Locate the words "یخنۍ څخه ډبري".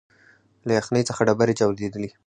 0.79-1.53